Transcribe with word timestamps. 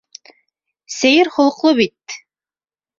Сәйер 0.95 1.31
холоҡло 1.37 1.77
бит. 1.85 2.21